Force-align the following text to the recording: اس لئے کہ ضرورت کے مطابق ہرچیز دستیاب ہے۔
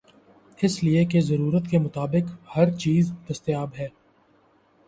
اس 0.57 0.83
لئے 0.83 1.05
کہ 1.05 1.21
ضرورت 1.21 1.67
کے 1.71 1.79
مطابق 1.79 2.57
ہرچیز 2.57 3.13
دستیاب 3.29 3.69
ہے۔ 3.79 3.87